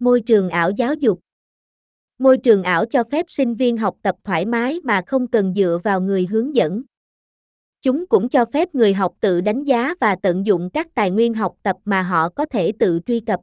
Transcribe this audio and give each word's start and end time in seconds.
Môi 0.00 0.20
trường 0.20 0.48
ảo 0.48 0.70
giáo 0.70 0.94
dục 0.94 1.20
Môi 2.18 2.38
trường 2.38 2.62
ảo 2.62 2.84
cho 2.86 3.04
phép 3.04 3.26
sinh 3.28 3.54
viên 3.54 3.76
học 3.76 3.96
tập 4.02 4.16
thoải 4.24 4.46
mái 4.46 4.80
mà 4.84 5.02
không 5.06 5.26
cần 5.26 5.54
dựa 5.54 5.78
vào 5.84 6.00
người 6.00 6.26
hướng 6.26 6.56
dẫn. 6.56 6.82
Chúng 7.80 8.06
cũng 8.06 8.28
cho 8.28 8.44
phép 8.44 8.74
người 8.74 8.94
học 8.94 9.14
tự 9.20 9.40
đánh 9.40 9.64
giá 9.64 9.94
và 10.00 10.16
tận 10.22 10.46
dụng 10.46 10.70
các 10.70 10.86
tài 10.94 11.10
nguyên 11.10 11.34
học 11.34 11.56
tập 11.62 11.76
mà 11.84 12.02
họ 12.02 12.28
có 12.28 12.44
thể 12.44 12.72
tự 12.78 13.00
truy 13.06 13.20
cập. 13.20 13.40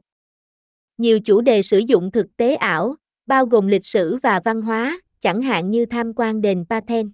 Nhiều 0.98 1.20
chủ 1.20 1.40
đề 1.40 1.62
sử 1.62 1.78
dụng 1.78 2.10
thực 2.10 2.36
tế 2.36 2.54
ảo, 2.54 2.96
bao 3.26 3.46
gồm 3.46 3.66
lịch 3.66 3.86
sử 3.86 4.16
và 4.22 4.40
văn 4.44 4.62
hóa, 4.62 5.00
chẳng 5.20 5.42
hạn 5.42 5.70
như 5.70 5.86
tham 5.86 6.12
quan 6.16 6.40
đền 6.40 6.64
Pathen. 6.70 7.12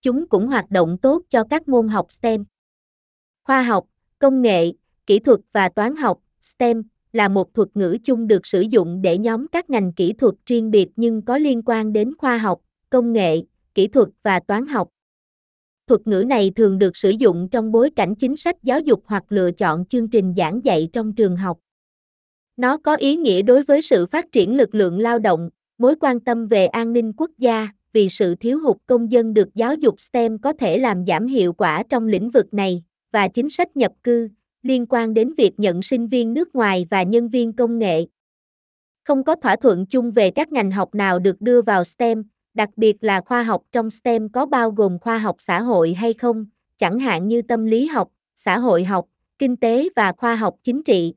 Chúng 0.00 0.28
cũng 0.28 0.46
hoạt 0.46 0.70
động 0.70 0.98
tốt 1.02 1.22
cho 1.28 1.44
các 1.50 1.68
môn 1.68 1.88
học 1.88 2.12
STEM. 2.12 2.44
Khoa 3.44 3.62
học, 3.62 3.86
công 4.18 4.42
nghệ, 4.42 4.72
kỹ 5.06 5.18
thuật 5.18 5.40
và 5.52 5.68
toán 5.68 5.96
học, 5.96 6.18
STEM, 6.40 6.82
là 7.12 7.28
một 7.28 7.54
thuật 7.54 7.68
ngữ 7.74 7.96
chung 8.04 8.26
được 8.26 8.46
sử 8.46 8.60
dụng 8.60 9.02
để 9.02 9.18
nhóm 9.18 9.48
các 9.48 9.70
ngành 9.70 9.92
kỹ 9.92 10.12
thuật 10.12 10.34
riêng 10.46 10.70
biệt 10.70 10.88
nhưng 10.96 11.22
có 11.22 11.38
liên 11.38 11.62
quan 11.66 11.92
đến 11.92 12.12
khoa 12.18 12.38
học, 12.38 12.60
công 12.90 13.12
nghệ, 13.12 13.42
kỹ 13.74 13.88
thuật 13.88 14.08
và 14.22 14.40
toán 14.40 14.66
học. 14.66 14.88
Thuật 15.86 16.06
ngữ 16.06 16.24
này 16.26 16.52
thường 16.56 16.78
được 16.78 16.96
sử 16.96 17.10
dụng 17.10 17.48
trong 17.48 17.72
bối 17.72 17.90
cảnh 17.96 18.14
chính 18.14 18.36
sách 18.36 18.56
giáo 18.62 18.80
dục 18.80 19.02
hoặc 19.06 19.24
lựa 19.28 19.50
chọn 19.50 19.84
chương 19.86 20.08
trình 20.08 20.34
giảng 20.36 20.64
dạy 20.64 20.88
trong 20.92 21.12
trường 21.12 21.36
học. 21.36 21.58
Nó 22.56 22.76
có 22.76 22.96
ý 22.96 23.16
nghĩa 23.16 23.42
đối 23.42 23.62
với 23.62 23.82
sự 23.82 24.06
phát 24.06 24.32
triển 24.32 24.56
lực 24.56 24.74
lượng 24.74 24.98
lao 24.98 25.18
động, 25.18 25.50
mối 25.78 25.94
quan 26.00 26.20
tâm 26.20 26.46
về 26.46 26.66
an 26.66 26.92
ninh 26.92 27.12
quốc 27.16 27.30
gia, 27.38 27.68
vì 27.92 28.08
sự 28.08 28.34
thiếu 28.34 28.60
hụt 28.60 28.76
công 28.86 29.12
dân 29.12 29.34
được 29.34 29.54
giáo 29.54 29.74
dục 29.74 30.00
STEM 30.00 30.38
có 30.38 30.52
thể 30.52 30.78
làm 30.78 31.06
giảm 31.06 31.26
hiệu 31.26 31.52
quả 31.52 31.82
trong 31.88 32.06
lĩnh 32.08 32.30
vực 32.30 32.54
này, 32.54 32.82
và 33.12 33.28
chính 33.28 33.50
sách 33.50 33.76
nhập 33.76 33.92
cư, 34.02 34.28
liên 34.62 34.86
quan 34.86 35.14
đến 35.14 35.34
việc 35.36 35.60
nhận 35.60 35.82
sinh 35.82 36.06
viên 36.06 36.34
nước 36.34 36.54
ngoài 36.54 36.86
và 36.90 37.02
nhân 37.02 37.28
viên 37.28 37.52
công 37.52 37.78
nghệ. 37.78 38.06
Không 39.04 39.24
có 39.24 39.34
thỏa 39.34 39.56
thuận 39.56 39.86
chung 39.86 40.10
về 40.10 40.30
các 40.30 40.52
ngành 40.52 40.70
học 40.70 40.94
nào 40.94 41.18
được 41.18 41.40
đưa 41.40 41.62
vào 41.62 41.84
STEM, 41.84 42.24
đặc 42.54 42.68
biệt 42.76 43.04
là 43.04 43.20
khoa 43.20 43.42
học 43.42 43.62
trong 43.72 43.90
STEM 43.90 44.28
có 44.28 44.46
bao 44.46 44.70
gồm 44.70 44.98
khoa 44.98 45.18
học 45.18 45.36
xã 45.38 45.62
hội 45.62 45.94
hay 45.94 46.12
không, 46.12 46.46
chẳng 46.78 46.98
hạn 46.98 47.28
như 47.28 47.42
tâm 47.42 47.64
lý 47.64 47.86
học, 47.86 48.08
xã 48.36 48.58
hội 48.58 48.84
học, 48.84 49.06
kinh 49.38 49.56
tế 49.56 49.88
và 49.96 50.12
khoa 50.12 50.36
học 50.36 50.54
chính 50.62 50.82
trị. 50.82 51.14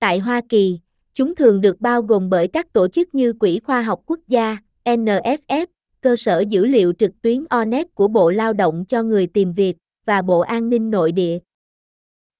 Tại 0.00 0.18
Hoa 0.18 0.40
Kỳ, 0.48 0.80
chúng 1.14 1.34
thường 1.34 1.60
được 1.60 1.80
bao 1.80 2.02
gồm 2.02 2.30
bởi 2.30 2.48
các 2.48 2.72
tổ 2.72 2.88
chức 2.88 3.14
như 3.14 3.32
Quỹ 3.32 3.60
Khoa 3.64 3.82
học 3.82 4.00
Quốc 4.06 4.20
gia, 4.28 4.56
NSF, 4.84 5.66
cơ 6.00 6.16
sở 6.16 6.40
dữ 6.48 6.66
liệu 6.66 6.92
trực 6.98 7.10
tuyến 7.22 7.44
ONET 7.50 7.94
của 7.94 8.08
Bộ 8.08 8.30
Lao 8.30 8.52
động 8.52 8.84
cho 8.88 9.02
người 9.02 9.26
tìm 9.26 9.52
việc, 9.52 9.76
và 10.04 10.22
Bộ 10.22 10.40
An 10.40 10.68
ninh 10.68 10.90
Nội 10.90 11.12
địa. 11.12 11.38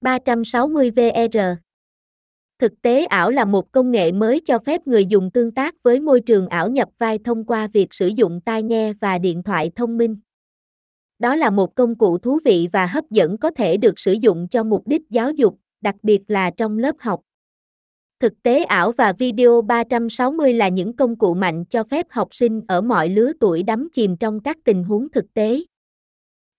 360 0.01 0.91
VR 0.91 1.37
Thực 2.59 2.81
tế 2.81 3.05
ảo 3.05 3.31
là 3.31 3.45
một 3.45 3.71
công 3.71 3.91
nghệ 3.91 4.11
mới 4.11 4.41
cho 4.45 4.59
phép 4.59 4.87
người 4.87 5.05
dùng 5.05 5.31
tương 5.31 5.51
tác 5.51 5.75
với 5.83 5.99
môi 5.99 6.21
trường 6.21 6.47
ảo 6.47 6.69
nhập 6.69 6.89
vai 6.97 7.17
thông 7.17 7.45
qua 7.45 7.67
việc 7.67 7.93
sử 7.93 8.07
dụng 8.07 8.41
tai 8.45 8.63
nghe 8.63 8.93
và 8.93 9.17
điện 9.17 9.43
thoại 9.43 9.71
thông 9.75 9.97
minh. 9.97 10.17
Đó 11.19 11.35
là 11.35 11.49
một 11.49 11.75
công 11.75 11.95
cụ 11.95 12.17
thú 12.17 12.39
vị 12.45 12.67
và 12.71 12.85
hấp 12.85 13.09
dẫn 13.09 13.37
có 13.37 13.51
thể 13.51 13.77
được 13.77 13.99
sử 13.99 14.11
dụng 14.11 14.47
cho 14.47 14.63
mục 14.63 14.87
đích 14.87 15.01
giáo 15.09 15.31
dục, 15.31 15.55
đặc 15.81 15.95
biệt 16.03 16.21
là 16.27 16.51
trong 16.57 16.77
lớp 16.77 16.95
học. 16.99 17.21
Thực 18.19 18.33
tế 18.43 18.63
ảo 18.63 18.91
và 18.91 19.13
video 19.13 19.61
360 19.61 20.53
là 20.53 20.67
những 20.67 20.95
công 20.95 21.15
cụ 21.15 21.33
mạnh 21.33 21.65
cho 21.65 21.83
phép 21.83 22.05
học 22.09 22.27
sinh 22.31 22.61
ở 22.67 22.81
mọi 22.81 23.09
lứa 23.09 23.31
tuổi 23.39 23.63
đắm 23.63 23.89
chìm 23.93 24.17
trong 24.17 24.39
các 24.39 24.57
tình 24.63 24.83
huống 24.83 25.09
thực 25.09 25.33
tế. 25.33 25.59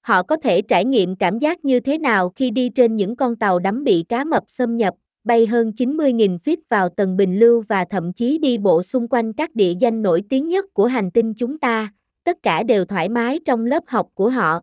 Họ 0.01 0.23
có 0.23 0.37
thể 0.37 0.63
trải 0.63 0.85
nghiệm 0.85 1.17
cảm 1.17 1.39
giác 1.39 1.65
như 1.65 1.81
thế 1.81 1.99
nào 1.99 2.29
khi 2.29 2.51
đi 2.51 2.69
trên 2.69 2.97
những 2.97 3.17
con 3.17 3.37
tàu 3.37 3.59
đắm 3.59 3.85
bị 3.85 4.05
cá 4.09 4.25
mập 4.25 4.45
xâm 4.49 4.77
nhập, 4.77 4.95
bay 5.25 5.47
hơn 5.47 5.73
90.000 5.77 6.39
feet 6.39 6.57
vào 6.69 6.89
tầng 6.89 7.17
bình 7.17 7.39
lưu 7.39 7.63
và 7.69 7.85
thậm 7.91 8.13
chí 8.13 8.39
đi 8.39 8.59
bộ 8.59 8.83
xung 8.83 9.09
quanh 9.09 9.33
các 9.33 9.55
địa 9.55 9.75
danh 9.81 10.03
nổi 10.03 10.23
tiếng 10.29 10.49
nhất 10.49 10.65
của 10.73 10.87
hành 10.87 11.11
tinh 11.11 11.35
chúng 11.35 11.59
ta, 11.59 11.93
tất 12.25 12.37
cả 12.43 12.63
đều 12.63 12.85
thoải 12.85 13.09
mái 13.09 13.41
trong 13.45 13.67
lớp 13.67 13.85
học 13.87 14.09
của 14.15 14.29
họ. 14.31 14.61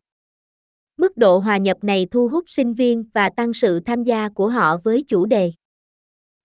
Mức 0.97 1.17
độ 1.17 1.38
hòa 1.38 1.57
nhập 1.57 1.78
này 1.81 2.07
thu 2.12 2.28
hút 2.28 2.44
sinh 2.47 2.73
viên 2.73 3.03
và 3.13 3.29
tăng 3.29 3.53
sự 3.53 3.79
tham 3.79 4.03
gia 4.03 4.29
của 4.29 4.50
họ 4.50 4.78
với 4.83 5.03
chủ 5.07 5.25
đề. 5.25 5.51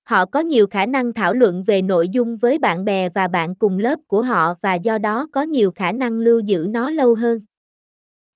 Họ 0.04 0.24
có 0.26 0.40
nhiều 0.40 0.66
khả 0.66 0.86
năng 0.86 1.12
thảo 1.12 1.34
luận 1.34 1.62
về 1.62 1.82
nội 1.82 2.08
dung 2.08 2.36
với 2.36 2.58
bạn 2.58 2.84
bè 2.84 3.08
và 3.08 3.28
bạn 3.28 3.54
cùng 3.54 3.78
lớp 3.78 3.98
của 4.06 4.22
họ 4.22 4.54
và 4.60 4.74
do 4.74 4.98
đó 4.98 5.26
có 5.32 5.42
nhiều 5.42 5.70
khả 5.74 5.92
năng 5.92 6.12
lưu 6.12 6.40
giữ 6.40 6.66
nó 6.70 6.90
lâu 6.90 7.14
hơn. 7.14 7.40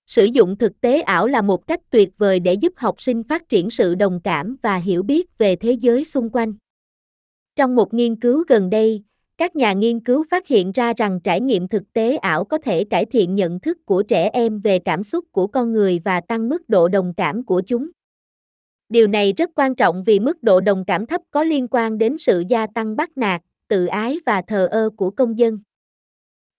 Sử 0.07 0.25
dụng 0.25 0.57
thực 0.57 0.81
tế 0.81 1.01
ảo 1.01 1.27
là 1.27 1.43
một 1.43 1.67
cách 1.67 1.81
tuyệt 1.91 2.19
vời 2.19 2.41
để 2.41 2.55
giúp 2.55 2.73
học 2.77 3.01
sinh 3.01 3.23
phát 3.23 3.49
triển 3.49 3.71
sự 3.71 3.95
đồng 3.95 4.21
cảm 4.25 4.57
và 4.63 4.77
hiểu 4.77 5.03
biết 5.03 5.39
về 5.39 5.57
thế 5.57 5.73
giới 5.73 6.05
xung 6.05 6.31
quanh. 6.31 6.55
Trong 7.57 7.75
một 7.75 7.95
nghiên 7.95 8.17
cứu 8.17 8.45
gần 8.49 8.71
đây, 8.71 9.03
các 9.39 9.57
nhà 9.57 9.73
nghiên 9.73 10.01
cứu 10.01 10.25
phát 10.31 10.47
hiện 10.47 10.73
ra 10.73 10.93
rằng 10.97 11.21
trải 11.21 11.41
nghiệm 11.41 11.69
thực 11.69 11.93
tế 11.93 12.17
ảo 12.17 12.45
có 12.45 12.59
thể 12.59 12.85
cải 12.85 13.05
thiện 13.05 13.35
nhận 13.35 13.61
thức 13.61 13.79
của 13.87 14.03
trẻ 14.03 14.31
em 14.33 14.61
về 14.61 14.79
cảm 14.79 15.03
xúc 15.03 15.25
của 15.33 15.47
con 15.47 15.73
người 15.73 16.01
và 16.05 16.21
tăng 16.21 16.49
mức 16.49 16.69
độ 16.69 16.89
đồng 16.89 17.15
cảm 17.17 17.45
của 17.45 17.63
chúng. 17.67 17.91
Điều 18.89 19.07
này 19.07 19.33
rất 19.33 19.51
quan 19.55 19.75
trọng 19.75 20.03
vì 20.05 20.21
mức 20.21 20.43
độ 20.43 20.61
đồng 20.61 20.85
cảm 20.85 21.07
thấp 21.07 21.21
có 21.31 21.45
liên 21.45 21.69
quan 21.71 21.99
đến 21.99 22.19
sự 22.19 22.45
gia 22.49 22.67
tăng 22.67 22.97
bắt 22.97 23.11
nạt, 23.17 23.43
tự 23.69 23.87
ái 23.87 24.19
và 24.27 24.43
thờ 24.43 24.69
ơ 24.71 24.91
của 24.97 25.11
công 25.11 25.39
dân. 25.39 25.59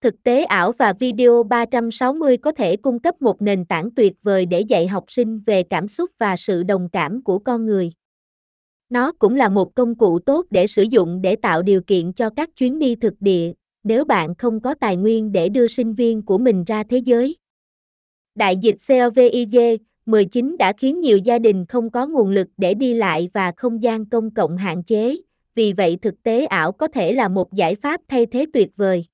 Thực 0.02 0.24
tế 0.24 0.44
ảo 0.44 0.72
và 0.72 0.94
video 0.94 1.44
360 1.44 2.38
có 2.38 2.52
thể 2.52 2.78
cung 2.78 3.00
cấp 3.00 3.22
một 3.22 3.42
nền 3.42 3.66
tảng 3.66 3.92
tuyệt 3.92 4.14
vời 4.24 4.46
để 4.46 4.62
dạy 4.62 4.88
học 4.88 5.04
sinh 5.08 5.40
về 5.46 5.64
cảm 5.64 5.88
xúc 5.88 6.12
và 6.18 6.36
sự 6.36 6.64
đồng 6.64 6.90
cảm 6.90 7.24
của 7.24 7.40
con 7.40 7.66
người. 7.66 7.92
Nó 8.90 9.12
cũng 9.12 9.36
là 9.36 9.50
một 9.50 9.76
công 9.76 9.96
cụ 9.96 10.20
tốt 10.20 10.46
để 10.50 10.68
sử 10.68 10.84
dụng 10.84 11.22
để 11.22 11.36
tạo 11.36 11.62
điều 11.62 11.82
kiện 11.82 12.14
cho 12.14 12.30
các 12.30 12.50
chuyến 12.56 12.80
đi 12.80 12.96
thực 12.96 13.14
địa, 13.20 13.52
nếu 13.84 14.06
bạn 14.06 14.36
không 14.36 14.60
có 14.60 14.74
tài 14.74 14.96
nguyên 14.96 15.32
để 15.32 15.50
đưa 15.50 15.68
sinh 15.68 15.94
viên 15.94 16.22
của 16.22 16.38
mình 16.38 16.64
ra 16.64 16.84
thế 16.84 16.98
giới. 16.98 17.36
Đại 18.36 18.58
dịch 18.58 18.76
COVID-19 18.76 20.58
đã 20.58 20.74
khiến 20.78 21.02
nhiều 21.02 21.18
gia 21.18 21.40
đình 21.40 21.66
không 21.66 21.90
có 21.90 22.08
nguồn 22.08 22.30
lực 22.30 22.48
để 22.58 22.74
đi 22.74 22.94
lại 22.94 23.30
và 23.34 23.52
không 23.58 23.84
gian 23.84 24.06
công 24.06 24.34
cộng 24.34 24.58
hạn 24.58 24.84
chế, 24.84 25.16
vì 25.56 25.74
vậy 25.74 25.98
thực 26.02 26.24
tế 26.24 26.46
ảo 26.46 26.72
có 26.72 26.88
thể 26.88 27.14
là 27.14 27.30
một 27.30 27.54
giải 27.54 27.76
pháp 27.76 28.02
thay 28.08 28.26
thế 28.26 28.46
tuyệt 28.54 28.70
vời. 28.76 29.06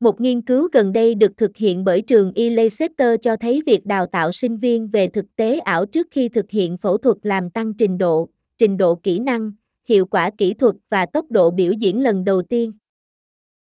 Một 0.00 0.20
nghiên 0.20 0.42
cứu 0.42 0.68
gần 0.72 0.92
đây 0.92 1.14
được 1.14 1.36
thực 1.36 1.56
hiện 1.56 1.84
bởi 1.84 2.02
trường 2.02 2.32
y 2.32 2.50
Leicester 2.50 3.16
cho 3.22 3.36
thấy 3.36 3.62
việc 3.66 3.86
đào 3.86 4.06
tạo 4.06 4.32
sinh 4.32 4.56
viên 4.56 4.88
về 4.88 5.08
thực 5.08 5.24
tế 5.36 5.58
ảo 5.58 5.86
trước 5.86 6.08
khi 6.10 6.28
thực 6.28 6.50
hiện 6.50 6.76
phẫu 6.76 6.98
thuật 6.98 7.16
làm 7.22 7.50
tăng 7.50 7.74
trình 7.74 7.98
độ, 7.98 8.28
trình 8.58 8.76
độ 8.76 8.94
kỹ 8.94 9.18
năng, 9.18 9.52
hiệu 9.88 10.06
quả 10.06 10.30
kỹ 10.38 10.54
thuật 10.54 10.74
và 10.88 11.06
tốc 11.06 11.30
độ 11.30 11.50
biểu 11.50 11.72
diễn 11.72 12.02
lần 12.02 12.24
đầu 12.24 12.42
tiên. 12.42 12.72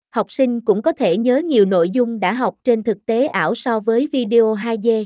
Học 0.09 0.31
sinh 0.31 0.61
cũng 0.61 0.81
có 0.81 0.91
thể 0.91 1.17
nhớ 1.17 1.37
nhiều 1.37 1.65
nội 1.65 1.89
dung 1.89 2.19
đã 2.19 2.33
học 2.33 2.55
trên 2.63 2.83
thực 2.83 3.05
tế 3.05 3.27
ảo 3.27 3.55
so 3.55 3.79
với 3.79 4.07
video 4.07 4.55
2D. 4.55 5.05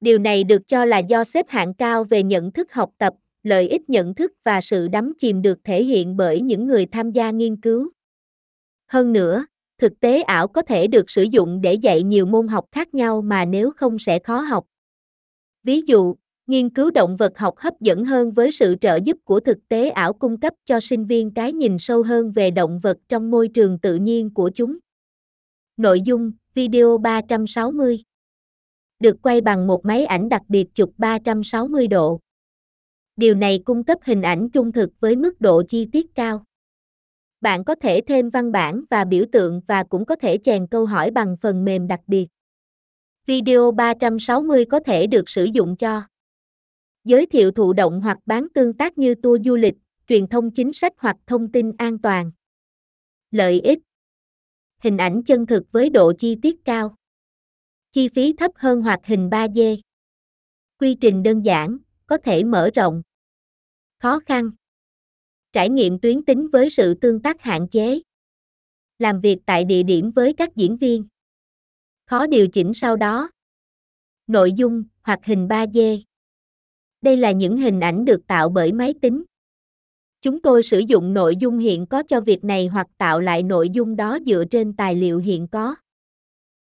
Điều 0.00 0.18
này 0.18 0.44
được 0.44 0.68
cho 0.68 0.84
là 0.84 0.98
do 0.98 1.24
xếp 1.24 1.46
hạng 1.48 1.74
cao 1.74 2.04
về 2.04 2.22
nhận 2.22 2.52
thức 2.52 2.72
học 2.72 2.90
tập, 2.98 3.14
lợi 3.42 3.68
ích 3.68 3.90
nhận 3.90 4.14
thức 4.14 4.32
và 4.44 4.60
sự 4.60 4.88
đắm 4.88 5.12
chìm 5.18 5.42
được 5.42 5.58
thể 5.64 5.84
hiện 5.84 6.16
bởi 6.16 6.40
những 6.40 6.66
người 6.66 6.86
tham 6.86 7.10
gia 7.10 7.30
nghiên 7.30 7.56
cứu. 7.56 7.90
Hơn 8.86 9.12
nữa, 9.12 9.46
thực 9.84 10.00
tế 10.00 10.22
ảo 10.22 10.48
có 10.48 10.62
thể 10.62 10.86
được 10.86 11.10
sử 11.10 11.22
dụng 11.22 11.60
để 11.60 11.74
dạy 11.74 12.02
nhiều 12.02 12.26
môn 12.26 12.48
học 12.48 12.64
khác 12.72 12.94
nhau 12.94 13.22
mà 13.22 13.44
nếu 13.44 13.70
không 13.76 13.98
sẽ 13.98 14.18
khó 14.18 14.40
học. 14.40 14.64
Ví 15.62 15.80
dụ, 15.80 16.14
nghiên 16.46 16.70
cứu 16.70 16.90
động 16.90 17.16
vật 17.16 17.38
học 17.38 17.54
hấp 17.58 17.80
dẫn 17.80 18.04
hơn 18.04 18.32
với 18.32 18.52
sự 18.52 18.76
trợ 18.80 18.98
giúp 19.04 19.16
của 19.24 19.40
thực 19.40 19.58
tế 19.68 19.88
ảo 19.88 20.12
cung 20.12 20.40
cấp 20.40 20.54
cho 20.64 20.80
sinh 20.80 21.04
viên 21.04 21.34
cái 21.34 21.52
nhìn 21.52 21.78
sâu 21.78 22.02
hơn 22.02 22.32
về 22.32 22.50
động 22.50 22.78
vật 22.78 22.98
trong 23.08 23.30
môi 23.30 23.48
trường 23.48 23.78
tự 23.78 23.96
nhiên 23.96 24.34
của 24.34 24.50
chúng. 24.54 24.76
Nội 25.76 26.00
dung 26.00 26.32
video 26.54 26.98
360 26.98 28.02
được 29.00 29.16
quay 29.22 29.40
bằng 29.40 29.66
một 29.66 29.84
máy 29.84 30.04
ảnh 30.04 30.28
đặc 30.28 30.42
biệt 30.48 30.74
chụp 30.74 30.90
360 30.98 31.86
độ. 31.86 32.20
Điều 33.16 33.34
này 33.34 33.60
cung 33.64 33.84
cấp 33.84 33.98
hình 34.02 34.22
ảnh 34.22 34.50
trung 34.50 34.72
thực 34.72 34.90
với 35.00 35.16
mức 35.16 35.40
độ 35.40 35.62
chi 35.68 35.88
tiết 35.92 36.14
cao. 36.14 36.44
Bạn 37.44 37.64
có 37.64 37.74
thể 37.74 38.00
thêm 38.06 38.30
văn 38.30 38.52
bản 38.52 38.84
và 38.90 39.04
biểu 39.04 39.24
tượng 39.32 39.60
và 39.66 39.84
cũng 39.84 40.04
có 40.04 40.16
thể 40.16 40.38
chèn 40.38 40.66
câu 40.66 40.86
hỏi 40.86 41.10
bằng 41.10 41.36
phần 41.36 41.64
mềm 41.64 41.86
đặc 41.86 42.00
biệt. 42.06 42.26
Video 43.26 43.70
360 43.70 44.64
có 44.64 44.80
thể 44.80 45.06
được 45.06 45.28
sử 45.28 45.44
dụng 45.44 45.76
cho 45.76 46.02
giới 47.04 47.26
thiệu 47.26 47.50
thụ 47.50 47.72
động 47.72 48.00
hoặc 48.00 48.18
bán 48.26 48.46
tương 48.54 48.74
tác 48.74 48.98
như 48.98 49.14
tour 49.14 49.42
du 49.44 49.56
lịch, 49.56 49.74
truyền 50.08 50.26
thông 50.26 50.50
chính 50.50 50.72
sách 50.72 50.92
hoặc 50.96 51.16
thông 51.26 51.52
tin 51.52 51.72
an 51.78 51.98
toàn. 51.98 52.30
Lợi 53.30 53.60
ích 53.60 53.78
Hình 54.78 54.96
ảnh 54.96 55.22
chân 55.22 55.46
thực 55.46 55.72
với 55.72 55.90
độ 55.90 56.12
chi 56.18 56.36
tiết 56.42 56.64
cao. 56.64 56.96
Chi 57.92 58.08
phí 58.08 58.32
thấp 58.32 58.50
hơn 58.54 58.82
hoạt 58.82 59.00
hình 59.04 59.30
3D. 59.30 59.80
Quy 60.78 60.94
trình 61.00 61.22
đơn 61.22 61.42
giản, 61.42 61.78
có 62.06 62.18
thể 62.18 62.44
mở 62.44 62.70
rộng. 62.74 63.02
Khó 63.98 64.20
khăn 64.26 64.50
trải 65.54 65.68
nghiệm 65.68 65.98
tuyến 65.98 66.24
tính 66.24 66.48
với 66.48 66.70
sự 66.70 66.94
tương 66.94 67.20
tác 67.20 67.42
hạn 67.42 67.68
chế. 67.68 68.00
Làm 68.98 69.20
việc 69.20 69.38
tại 69.46 69.64
địa 69.64 69.82
điểm 69.82 70.10
với 70.10 70.32
các 70.32 70.56
diễn 70.56 70.76
viên. 70.76 71.04
Khó 72.06 72.26
điều 72.26 72.48
chỉnh 72.48 72.74
sau 72.74 72.96
đó. 72.96 73.30
Nội 74.26 74.52
dung, 74.52 74.84
hoặc 75.02 75.20
hình 75.24 75.48
3D. 75.48 76.00
Đây 77.02 77.16
là 77.16 77.32
những 77.32 77.56
hình 77.56 77.80
ảnh 77.80 78.04
được 78.04 78.26
tạo 78.26 78.48
bởi 78.48 78.72
máy 78.72 78.94
tính. 79.02 79.24
Chúng 80.20 80.42
tôi 80.42 80.62
sử 80.62 80.78
dụng 80.78 81.14
nội 81.14 81.36
dung 81.36 81.58
hiện 81.58 81.86
có 81.86 82.02
cho 82.02 82.20
việc 82.20 82.44
này 82.44 82.66
hoặc 82.66 82.86
tạo 82.98 83.20
lại 83.20 83.42
nội 83.42 83.70
dung 83.70 83.96
đó 83.96 84.18
dựa 84.26 84.44
trên 84.50 84.76
tài 84.76 84.94
liệu 84.94 85.18
hiện 85.18 85.48
có. 85.48 85.74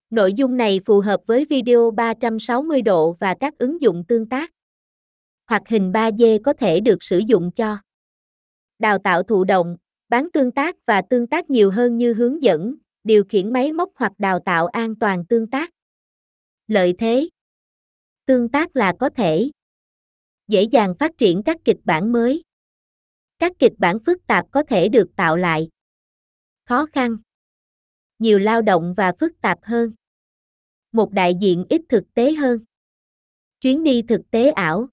Nội 0.10 0.34
dung 0.34 0.58
này 0.58 0.80
phù 0.86 1.00
hợp 1.00 1.22
với 1.26 1.46
video 1.46 1.92
360 1.92 2.82
độ 2.82 3.12
và 3.12 3.36
các 3.40 3.58
ứng 3.58 3.82
dụng 3.82 4.04
tương 4.08 4.30
tác. 4.30 4.52
Hoặc 5.48 5.64
hình 5.68 5.92
3D 5.92 6.40
có 6.44 6.54
thể 6.54 6.80
được 6.80 7.04
sử 7.04 7.18
dụng 7.18 7.52
cho 7.52 7.78
đào 8.80 8.98
tạo 8.98 9.24
thụ 9.24 9.44
động, 9.44 9.78
bán 10.10 10.32
tương 10.32 10.52
tác 10.52 10.76
và 10.86 11.02
tương 11.10 11.28
tác 11.28 11.50
nhiều 11.50 11.72
hơn 11.72 11.98
như 11.98 12.14
hướng 12.14 12.44
dẫn, 12.44 12.76
điều 13.04 13.24
khiển 13.30 13.54
máy 13.54 13.74
móc 13.74 13.90
hoặc 13.96 14.12
đào 14.18 14.40
tạo 14.40 14.68
an 14.68 14.96
toàn 14.96 15.26
tương 15.26 15.50
tác. 15.50 15.74
Lợi 16.68 16.96
thế 17.00 17.30
Tương 18.26 18.50
tác 18.50 18.76
là 18.76 18.94
có 19.00 19.10
thể 19.10 19.52
dễ 20.48 20.64
dàng 20.64 20.96
phát 21.00 21.12
triển 21.18 21.42
các 21.46 21.58
kịch 21.66 21.78
bản 21.84 22.12
mới. 22.12 22.44
Các 23.40 23.52
kịch 23.60 23.74
bản 23.78 24.00
phức 24.06 24.28
tạp 24.28 24.46
có 24.52 24.64
thể 24.64 24.90
được 24.90 25.08
tạo 25.16 25.38
lại. 25.38 25.70
Khó 26.66 26.86
khăn 26.94 27.18
Nhiều 28.20 28.40
lao 28.40 28.62
động 28.62 28.94
và 28.98 29.14
phức 29.20 29.42
tạp 29.42 29.60
hơn. 29.64 29.92
Một 30.92 31.12
đại 31.12 31.36
diện 31.42 31.66
ít 31.70 31.82
thực 31.90 32.04
tế 32.14 32.32
hơn. 32.32 32.60
Chuyến 33.62 33.84
đi 33.84 34.02
thực 34.02 34.22
tế 34.32 34.50
ảo 34.50 34.90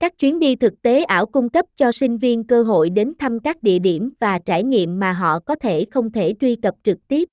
các 0.00 0.18
chuyến 0.18 0.38
đi 0.38 0.56
thực 0.56 0.82
tế 0.82 1.02
ảo 1.02 1.26
cung 1.26 1.48
cấp 1.48 1.66
cho 1.76 1.92
sinh 1.92 2.16
viên 2.16 2.44
cơ 2.44 2.62
hội 2.62 2.90
đến 2.90 3.12
thăm 3.18 3.40
các 3.40 3.62
địa 3.62 3.78
điểm 3.78 4.10
và 4.20 4.38
trải 4.38 4.64
nghiệm 4.64 4.98
mà 5.00 5.12
họ 5.12 5.38
có 5.40 5.54
thể 5.54 5.84
không 5.90 6.12
thể 6.12 6.34
truy 6.40 6.56
cập 6.56 6.74
trực 6.84 7.08
tiếp. 7.08 7.28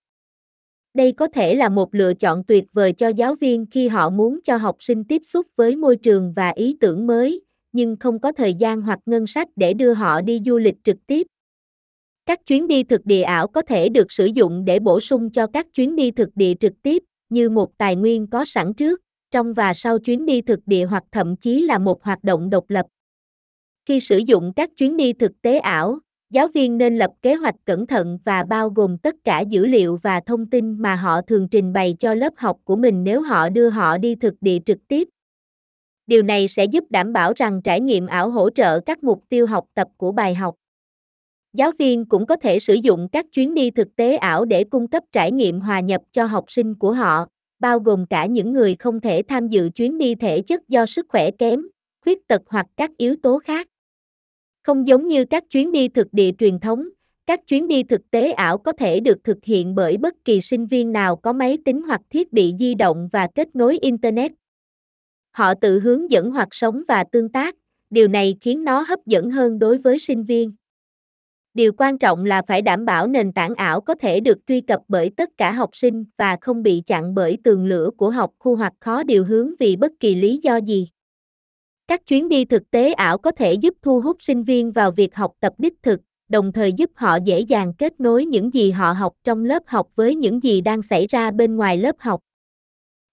Đây 0.93 1.11
có 1.11 1.27
thể 1.27 1.55
là 1.55 1.69
một 1.69 1.95
lựa 1.95 2.13
chọn 2.13 2.43
tuyệt 2.43 2.65
vời 2.73 2.93
cho 2.93 3.07
giáo 3.07 3.35
viên 3.35 3.65
khi 3.71 3.87
họ 3.87 4.09
muốn 4.09 4.39
cho 4.43 4.57
học 4.57 4.75
sinh 4.79 5.03
tiếp 5.03 5.21
xúc 5.25 5.47
với 5.55 5.75
môi 5.75 5.97
trường 5.97 6.33
và 6.35 6.49
ý 6.49 6.77
tưởng 6.79 7.07
mới, 7.07 7.41
nhưng 7.71 7.95
không 7.99 8.19
có 8.19 8.31
thời 8.31 8.53
gian 8.53 8.81
hoặc 8.81 8.99
ngân 9.05 9.27
sách 9.27 9.47
để 9.55 9.73
đưa 9.73 9.93
họ 9.93 10.21
đi 10.21 10.41
du 10.45 10.57
lịch 10.57 10.75
trực 10.83 10.97
tiếp. 11.07 11.27
Các 12.25 12.45
chuyến 12.45 12.67
đi 12.67 12.83
thực 12.83 13.05
địa 13.05 13.21
ảo 13.21 13.47
có 13.47 13.61
thể 13.61 13.89
được 13.89 14.11
sử 14.11 14.25
dụng 14.25 14.65
để 14.65 14.79
bổ 14.79 14.99
sung 14.99 15.29
cho 15.29 15.47
các 15.47 15.67
chuyến 15.73 15.95
đi 15.95 16.11
thực 16.11 16.29
địa 16.35 16.53
trực 16.59 16.73
tiếp, 16.81 17.03
như 17.29 17.49
một 17.49 17.77
tài 17.77 17.95
nguyên 17.95 18.27
có 18.27 18.45
sẵn 18.45 18.73
trước 18.73 19.01
trong 19.31 19.53
và 19.53 19.73
sau 19.73 19.99
chuyến 19.99 20.25
đi 20.25 20.41
thực 20.41 20.59
địa 20.65 20.85
hoặc 20.85 21.03
thậm 21.11 21.35
chí 21.35 21.61
là 21.61 21.79
một 21.79 22.03
hoạt 22.03 22.23
động 22.23 22.49
độc 22.49 22.69
lập. 22.69 22.85
Khi 23.85 23.99
sử 23.99 24.17
dụng 24.17 24.53
các 24.55 24.69
chuyến 24.77 24.97
đi 24.97 25.13
thực 25.13 25.31
tế 25.41 25.57
ảo, 25.59 25.99
giáo 26.29 26.47
viên 26.47 26.77
nên 26.77 26.97
lập 26.97 27.11
kế 27.21 27.35
hoạch 27.35 27.55
cẩn 27.65 27.87
thận 27.87 28.19
và 28.23 28.43
bao 28.43 28.69
gồm 28.69 28.97
tất 28.97 29.15
cả 29.23 29.39
dữ 29.39 29.65
liệu 29.65 29.97
và 30.03 30.19
thông 30.19 30.49
tin 30.49 30.81
mà 30.81 30.95
họ 30.95 31.21
thường 31.21 31.47
trình 31.51 31.73
bày 31.73 31.95
cho 31.99 32.13
lớp 32.13 32.33
học 32.37 32.57
của 32.63 32.75
mình 32.75 33.03
nếu 33.03 33.21
họ 33.21 33.49
đưa 33.49 33.69
họ 33.69 33.97
đi 33.97 34.15
thực 34.15 34.33
địa 34.41 34.57
trực 34.65 34.77
tiếp. 34.87 35.07
Điều 36.07 36.23
này 36.23 36.47
sẽ 36.47 36.65
giúp 36.65 36.83
đảm 36.89 37.13
bảo 37.13 37.33
rằng 37.35 37.61
trải 37.61 37.81
nghiệm 37.81 38.07
ảo 38.07 38.29
hỗ 38.29 38.49
trợ 38.49 38.79
các 38.79 39.03
mục 39.03 39.23
tiêu 39.29 39.47
học 39.47 39.65
tập 39.73 39.87
của 39.97 40.11
bài 40.11 40.35
học. 40.35 40.55
Giáo 41.53 41.71
viên 41.79 42.05
cũng 42.05 42.25
có 42.25 42.35
thể 42.35 42.59
sử 42.59 42.73
dụng 42.73 43.07
các 43.11 43.25
chuyến 43.31 43.53
đi 43.53 43.71
thực 43.71 43.95
tế 43.95 44.15
ảo 44.15 44.45
để 44.45 44.63
cung 44.63 44.87
cấp 44.87 45.03
trải 45.11 45.31
nghiệm 45.31 45.59
hòa 45.59 45.79
nhập 45.79 46.01
cho 46.11 46.25
học 46.25 46.45
sinh 46.47 46.75
của 46.75 46.93
họ, 46.93 47.27
bao 47.59 47.79
gồm 47.79 48.05
cả 48.05 48.25
những 48.25 48.53
người 48.53 48.75
không 48.79 48.99
thể 49.01 49.21
tham 49.27 49.47
dự 49.47 49.69
chuyến 49.69 49.97
đi 49.97 50.15
thể 50.15 50.41
chất 50.41 50.69
do 50.69 50.85
sức 50.85 51.05
khỏe 51.09 51.31
kém, 51.31 51.67
khuyết 52.01 52.27
tật 52.27 52.41
hoặc 52.45 52.65
các 52.77 52.91
yếu 52.97 53.15
tố 53.23 53.39
khác. 53.39 53.67
Không 54.63 54.87
giống 54.87 55.07
như 55.07 55.25
các 55.25 55.43
chuyến 55.49 55.71
đi 55.71 55.87
thực 55.87 56.07
địa 56.11 56.31
truyền 56.37 56.59
thống, 56.59 56.89
các 57.25 57.47
chuyến 57.47 57.67
đi 57.67 57.83
thực 57.83 58.11
tế 58.11 58.31
ảo 58.31 58.57
có 58.57 58.71
thể 58.71 58.99
được 58.99 59.23
thực 59.23 59.37
hiện 59.43 59.75
bởi 59.75 59.97
bất 59.97 60.13
kỳ 60.25 60.41
sinh 60.41 60.65
viên 60.65 60.91
nào 60.91 61.15
có 61.15 61.33
máy 61.33 61.57
tính 61.65 61.81
hoặc 61.81 62.01
thiết 62.09 62.33
bị 62.33 62.53
di 62.59 62.75
động 62.75 63.09
và 63.11 63.27
kết 63.35 63.55
nối 63.55 63.77
internet. 63.81 64.31
Họ 65.31 65.53
tự 65.61 65.79
hướng 65.79 66.11
dẫn 66.11 66.31
hoặc 66.31 66.47
sống 66.51 66.83
và 66.87 67.03
tương 67.11 67.29
tác, 67.29 67.55
điều 67.89 68.07
này 68.07 68.35
khiến 68.41 68.63
nó 68.63 68.85
hấp 68.87 68.99
dẫn 69.05 69.29
hơn 69.29 69.59
đối 69.59 69.77
với 69.77 69.99
sinh 69.99 70.23
viên. 70.23 70.51
Điều 71.57 71.71
quan 71.77 71.97
trọng 71.97 72.25
là 72.25 72.41
phải 72.47 72.61
đảm 72.61 72.85
bảo 72.85 73.07
nền 73.07 73.31
tảng 73.31 73.55
ảo 73.55 73.81
có 73.81 73.95
thể 73.95 74.19
được 74.19 74.37
truy 74.47 74.61
cập 74.61 74.81
bởi 74.87 75.11
tất 75.17 75.29
cả 75.37 75.51
học 75.51 75.69
sinh 75.73 76.05
và 76.17 76.37
không 76.41 76.63
bị 76.63 76.83
chặn 76.87 77.15
bởi 77.15 77.37
tường 77.43 77.65
lửa 77.65 77.89
của 77.97 78.09
học 78.09 78.31
khu 78.39 78.55
hoặc 78.55 78.73
khó 78.79 79.03
điều 79.03 79.25
hướng 79.25 79.51
vì 79.59 79.75
bất 79.75 79.91
kỳ 79.99 80.15
lý 80.15 80.39
do 80.43 80.57
gì. 80.57 80.89
Các 81.87 82.05
chuyến 82.05 82.29
đi 82.29 82.45
thực 82.45 82.71
tế 82.71 82.93
ảo 82.93 83.17
có 83.17 83.31
thể 83.31 83.53
giúp 83.53 83.73
thu 83.81 84.01
hút 84.01 84.17
sinh 84.19 84.43
viên 84.43 84.71
vào 84.71 84.91
việc 84.91 85.15
học 85.15 85.31
tập 85.39 85.53
đích 85.57 85.73
thực, 85.83 85.99
đồng 86.29 86.51
thời 86.51 86.73
giúp 86.73 86.91
họ 86.95 87.17
dễ 87.25 87.39
dàng 87.39 87.73
kết 87.73 87.99
nối 87.99 88.25
những 88.25 88.53
gì 88.53 88.71
họ 88.71 88.91
học 88.91 89.13
trong 89.23 89.45
lớp 89.45 89.63
học 89.67 89.87
với 89.95 90.15
những 90.15 90.43
gì 90.43 90.61
đang 90.61 90.81
xảy 90.81 91.07
ra 91.07 91.31
bên 91.31 91.55
ngoài 91.55 91.77
lớp 91.77 91.95
học. 91.99 92.21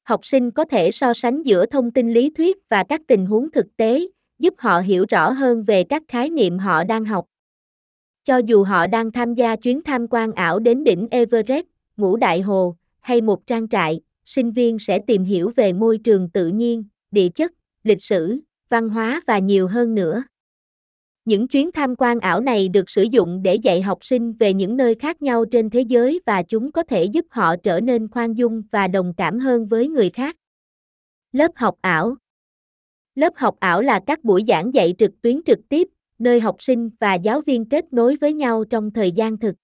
Học 0.02 0.26
sinh 0.26 0.50
có 0.50 0.64
thể 0.64 0.90
so 0.90 1.14
sánh 1.14 1.42
giữa 1.42 1.66
thông 1.66 1.90
tin 1.90 2.12
lý 2.12 2.30
thuyết 2.30 2.58
và 2.68 2.84
các 2.84 3.00
tình 3.06 3.26
huống 3.26 3.50
thực 3.50 3.76
tế, 3.76 4.06
giúp 4.38 4.54
họ 4.58 4.80
hiểu 4.80 5.04
rõ 5.08 5.30
hơn 5.30 5.62
về 5.62 5.84
các 5.84 6.02
khái 6.08 6.30
niệm 6.30 6.58
họ 6.58 6.84
đang 6.84 7.04
học. 7.04 7.26
Cho 8.24 8.36
dù 8.36 8.62
họ 8.64 8.86
đang 8.86 9.12
tham 9.12 9.34
gia 9.34 9.56
chuyến 9.56 9.82
tham 9.82 10.06
quan 10.10 10.32
ảo 10.32 10.58
đến 10.58 10.84
đỉnh 10.84 11.08
Everest, 11.10 11.66
ngũ 11.96 12.16
đại 12.16 12.40
hồ, 12.40 12.76
hay 13.00 13.20
một 13.20 13.46
trang 13.46 13.68
trại, 13.68 14.00
sinh 14.24 14.50
viên 14.50 14.78
sẽ 14.78 14.98
tìm 15.06 15.24
hiểu 15.24 15.50
về 15.56 15.72
môi 15.72 15.98
trường 15.98 16.30
tự 16.30 16.48
nhiên, 16.48 16.84
địa 17.10 17.28
chất, 17.28 17.52
lịch 17.82 18.02
sử, 18.02 18.38
văn 18.68 18.88
hóa 18.88 19.20
và 19.26 19.38
nhiều 19.38 19.68
hơn 19.68 19.94
nữa. 19.94 20.22
Những 21.24 21.48
chuyến 21.48 21.72
tham 21.72 21.96
quan 21.96 22.20
ảo 22.20 22.40
này 22.40 22.68
được 22.68 22.90
sử 22.90 23.02
dụng 23.02 23.42
để 23.42 23.54
dạy 23.54 23.82
học 23.82 24.04
sinh 24.04 24.32
về 24.32 24.54
những 24.54 24.76
nơi 24.76 24.94
khác 24.94 25.22
nhau 25.22 25.44
trên 25.44 25.70
thế 25.70 25.80
giới 25.80 26.20
và 26.26 26.42
chúng 26.42 26.72
có 26.72 26.82
thể 26.82 27.04
giúp 27.04 27.26
họ 27.30 27.56
trở 27.56 27.80
nên 27.80 28.08
khoan 28.08 28.34
dung 28.34 28.62
và 28.70 28.88
đồng 28.88 29.14
cảm 29.16 29.38
hơn 29.38 29.66
với 29.66 29.88
người 29.88 30.10
khác. 30.10 30.36
Lớp 31.32 31.52
học 31.56 31.74
ảo 31.80 32.16
Lớp 33.14 33.32
học 33.36 33.56
ảo 33.60 33.82
là 33.82 34.00
các 34.06 34.24
buổi 34.24 34.44
giảng 34.48 34.74
dạy 34.74 34.94
trực 34.98 35.22
tuyến 35.22 35.40
trực 35.46 35.58
tiếp 35.68 35.88
nơi 36.18 36.40
học 36.40 36.56
sinh 36.62 36.90
và 37.00 37.14
giáo 37.14 37.40
viên 37.40 37.64
kết 37.64 37.92
nối 37.92 38.16
với 38.20 38.32
nhau 38.32 38.64
trong 38.70 38.90
thời 38.90 39.12
gian 39.12 39.38
thực. 39.38 39.54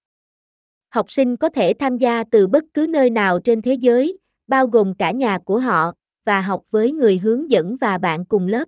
Học 0.89 1.11
sinh 1.11 1.37
có 1.37 1.49
thể 1.49 1.73
tham 1.79 1.97
gia 1.97 2.23
từ 2.23 2.47
bất 2.47 2.63
cứ 2.73 2.85
nơi 2.89 3.09
nào 3.09 3.39
trên 3.39 3.61
thế 3.61 3.73
giới, 3.73 4.17
bao 4.47 4.67
gồm 4.67 4.93
cả 4.95 5.11
nhà 5.11 5.39
của 5.39 5.59
họ, 5.59 5.93
và 6.25 6.41
học 6.41 6.61
với 6.71 6.91
người 6.91 7.17
hướng 7.17 7.51
dẫn 7.51 7.75
và 7.81 7.97
bạn 7.97 8.25
cùng 8.25 8.47
lớp. 8.47 8.65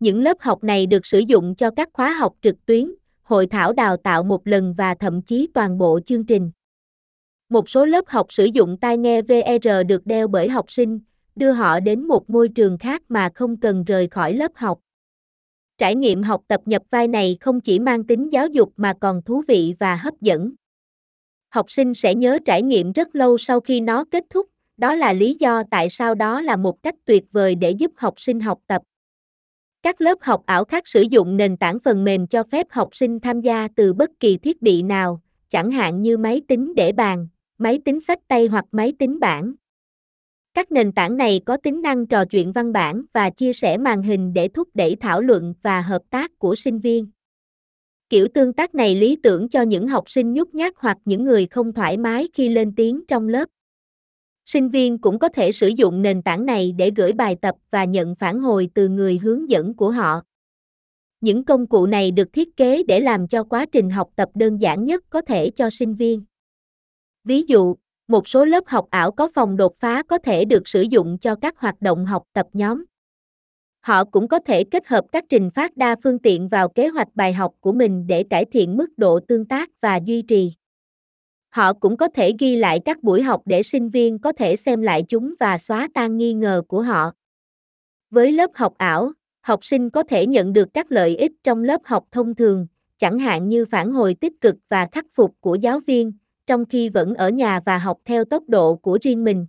Những 0.00 0.22
lớp 0.22 0.36
học 0.40 0.64
này 0.64 0.86
được 0.86 1.06
sử 1.06 1.18
dụng 1.18 1.54
cho 1.54 1.70
các 1.70 1.88
khóa 1.92 2.12
học 2.12 2.34
trực 2.42 2.66
tuyến, 2.66 2.94
hội 3.22 3.46
thảo 3.46 3.72
đào 3.72 3.96
tạo 3.96 4.22
một 4.22 4.46
lần 4.46 4.74
và 4.74 4.94
thậm 4.94 5.22
chí 5.22 5.48
toàn 5.54 5.78
bộ 5.78 6.00
chương 6.06 6.26
trình. 6.26 6.50
Một 7.48 7.68
số 7.68 7.84
lớp 7.84 8.04
học 8.08 8.32
sử 8.32 8.44
dụng 8.44 8.76
tai 8.80 8.98
nghe 8.98 9.22
VR 9.22 9.68
được 9.86 10.06
đeo 10.06 10.28
bởi 10.28 10.48
học 10.48 10.70
sinh, 10.70 11.00
đưa 11.36 11.50
họ 11.50 11.80
đến 11.80 12.06
một 12.06 12.30
môi 12.30 12.48
trường 12.48 12.78
khác 12.78 13.02
mà 13.08 13.28
không 13.34 13.56
cần 13.56 13.84
rời 13.84 14.08
khỏi 14.08 14.34
lớp 14.34 14.52
học. 14.54 14.78
Trải 15.78 15.94
nghiệm 15.94 16.22
học 16.22 16.42
tập 16.48 16.60
nhập 16.64 16.82
vai 16.90 17.08
này 17.08 17.36
không 17.40 17.60
chỉ 17.60 17.78
mang 17.78 18.04
tính 18.04 18.32
giáo 18.32 18.46
dục 18.46 18.72
mà 18.76 18.94
còn 19.00 19.22
thú 19.22 19.42
vị 19.48 19.74
và 19.78 19.96
hấp 19.96 20.20
dẫn. 20.20 20.52
Học 21.48 21.70
sinh 21.70 21.94
sẽ 21.94 22.14
nhớ 22.14 22.38
trải 22.44 22.62
nghiệm 22.62 22.92
rất 22.92 23.14
lâu 23.14 23.38
sau 23.38 23.60
khi 23.60 23.80
nó 23.80 24.04
kết 24.10 24.24
thúc, 24.30 24.46
đó 24.76 24.94
là 24.94 25.12
lý 25.12 25.36
do 25.40 25.62
tại 25.70 25.90
sao 25.90 26.14
đó 26.14 26.40
là 26.40 26.56
một 26.56 26.82
cách 26.82 26.94
tuyệt 27.04 27.24
vời 27.32 27.54
để 27.54 27.70
giúp 27.70 27.90
học 27.96 28.14
sinh 28.16 28.40
học 28.40 28.58
tập. 28.66 28.82
Các 29.82 30.00
lớp 30.00 30.18
học 30.20 30.42
ảo 30.46 30.64
khác 30.64 30.88
sử 30.88 31.02
dụng 31.10 31.36
nền 31.36 31.56
tảng 31.56 31.78
phần 31.80 32.04
mềm 32.04 32.26
cho 32.26 32.42
phép 32.42 32.66
học 32.70 32.88
sinh 32.92 33.20
tham 33.20 33.40
gia 33.40 33.68
từ 33.76 33.92
bất 33.92 34.10
kỳ 34.20 34.38
thiết 34.38 34.62
bị 34.62 34.82
nào, 34.82 35.20
chẳng 35.50 35.70
hạn 35.70 36.02
như 36.02 36.16
máy 36.16 36.42
tính 36.48 36.74
để 36.74 36.92
bàn, 36.92 37.28
máy 37.58 37.78
tính 37.84 38.00
sách 38.00 38.18
tay 38.28 38.46
hoặc 38.46 38.64
máy 38.72 38.92
tính 38.98 39.20
bảng. 39.20 39.54
Các 40.54 40.72
nền 40.72 40.92
tảng 40.92 41.16
này 41.16 41.40
có 41.46 41.56
tính 41.56 41.82
năng 41.82 42.06
trò 42.06 42.24
chuyện 42.24 42.52
văn 42.52 42.72
bản 42.72 43.04
và 43.12 43.30
chia 43.30 43.52
sẻ 43.52 43.78
màn 43.78 44.02
hình 44.02 44.32
để 44.32 44.48
thúc 44.48 44.68
đẩy 44.74 44.96
thảo 44.96 45.20
luận 45.20 45.54
và 45.62 45.80
hợp 45.80 46.02
tác 46.10 46.38
của 46.38 46.54
sinh 46.54 46.78
viên. 46.78 47.10
Kiểu 48.08 48.28
tương 48.34 48.52
tác 48.52 48.74
này 48.74 48.94
lý 48.94 49.16
tưởng 49.22 49.48
cho 49.48 49.62
những 49.62 49.88
học 49.88 50.10
sinh 50.10 50.32
nhút 50.32 50.54
nhát 50.54 50.74
hoặc 50.76 50.98
những 51.04 51.24
người 51.24 51.46
không 51.46 51.72
thoải 51.72 51.96
mái 51.96 52.28
khi 52.34 52.48
lên 52.48 52.74
tiếng 52.74 53.06
trong 53.08 53.28
lớp. 53.28 53.48
Sinh 54.44 54.68
viên 54.68 54.98
cũng 54.98 55.18
có 55.18 55.28
thể 55.28 55.52
sử 55.52 55.68
dụng 55.68 56.02
nền 56.02 56.22
tảng 56.22 56.46
này 56.46 56.72
để 56.72 56.90
gửi 56.96 57.12
bài 57.12 57.36
tập 57.42 57.54
và 57.70 57.84
nhận 57.84 58.14
phản 58.14 58.40
hồi 58.40 58.68
từ 58.74 58.88
người 58.88 59.18
hướng 59.18 59.50
dẫn 59.50 59.74
của 59.74 59.90
họ. 59.90 60.20
Những 61.20 61.44
công 61.44 61.66
cụ 61.66 61.86
này 61.86 62.10
được 62.10 62.32
thiết 62.32 62.56
kế 62.56 62.82
để 62.82 63.00
làm 63.00 63.28
cho 63.28 63.44
quá 63.44 63.66
trình 63.72 63.90
học 63.90 64.10
tập 64.16 64.28
đơn 64.34 64.60
giản 64.60 64.84
nhất 64.84 65.04
có 65.10 65.20
thể 65.20 65.50
cho 65.50 65.70
sinh 65.70 65.94
viên. 65.94 66.24
Ví 67.24 67.42
dụ, 67.42 67.76
một 68.08 68.28
số 68.28 68.44
lớp 68.44 68.64
học 68.66 68.86
ảo 68.90 69.12
có 69.12 69.28
phòng 69.34 69.56
đột 69.56 69.76
phá 69.76 70.02
có 70.02 70.18
thể 70.18 70.44
được 70.44 70.68
sử 70.68 70.82
dụng 70.82 71.18
cho 71.18 71.34
các 71.34 71.58
hoạt 71.58 71.82
động 71.82 72.06
học 72.06 72.22
tập 72.32 72.46
nhóm. 72.52 72.84
Họ 73.80 74.04
cũng 74.04 74.28
có 74.28 74.38
thể 74.38 74.64
kết 74.64 74.86
hợp 74.86 75.04
các 75.12 75.24
trình 75.28 75.50
phát 75.50 75.76
đa 75.76 75.96
phương 76.02 76.18
tiện 76.18 76.48
vào 76.48 76.68
kế 76.68 76.88
hoạch 76.88 77.08
bài 77.14 77.32
học 77.32 77.52
của 77.60 77.72
mình 77.72 78.06
để 78.06 78.24
cải 78.30 78.44
thiện 78.44 78.76
mức 78.76 78.88
độ 78.96 79.20
tương 79.28 79.44
tác 79.44 79.70
và 79.80 79.96
duy 80.04 80.22
trì. 80.22 80.52
Họ 81.48 81.72
cũng 81.72 81.96
có 81.96 82.08
thể 82.08 82.32
ghi 82.38 82.56
lại 82.56 82.80
các 82.84 83.02
buổi 83.02 83.22
học 83.22 83.42
để 83.44 83.62
sinh 83.62 83.88
viên 83.90 84.18
có 84.18 84.32
thể 84.32 84.56
xem 84.56 84.82
lại 84.82 85.04
chúng 85.08 85.34
và 85.40 85.58
xóa 85.58 85.88
tan 85.94 86.16
nghi 86.16 86.32
ngờ 86.32 86.62
của 86.68 86.82
họ. 86.82 87.12
Với 88.10 88.32
lớp 88.32 88.50
học 88.54 88.74
ảo, 88.78 89.12
học 89.40 89.64
sinh 89.64 89.90
có 89.90 90.02
thể 90.02 90.26
nhận 90.26 90.52
được 90.52 90.68
các 90.74 90.92
lợi 90.92 91.16
ích 91.16 91.32
trong 91.44 91.64
lớp 91.64 91.80
học 91.84 92.04
thông 92.12 92.34
thường, 92.34 92.66
chẳng 92.98 93.18
hạn 93.18 93.48
như 93.48 93.64
phản 93.64 93.92
hồi 93.92 94.14
tích 94.20 94.40
cực 94.40 94.56
và 94.68 94.88
khắc 94.92 95.04
phục 95.12 95.34
của 95.40 95.54
giáo 95.54 95.80
viên, 95.86 96.12
trong 96.46 96.64
khi 96.64 96.88
vẫn 96.88 97.14
ở 97.14 97.28
nhà 97.30 97.60
và 97.66 97.78
học 97.78 97.98
theo 98.04 98.24
tốc 98.24 98.42
độ 98.48 98.76
của 98.76 98.98
riêng 99.02 99.24
mình. 99.24 99.46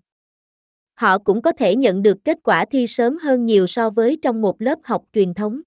Họ 0.95 1.17
cũng 1.17 1.41
có 1.41 1.51
thể 1.51 1.75
nhận 1.75 2.01
được 2.01 2.17
kết 2.23 2.37
quả 2.43 2.65
thi 2.65 2.87
sớm 2.87 3.17
hơn 3.17 3.45
nhiều 3.45 3.67
so 3.67 3.89
với 3.89 4.17
trong 4.21 4.41
một 4.41 4.61
lớp 4.61 4.79
học 4.83 5.03
truyền 5.13 5.33
thống. 5.33 5.61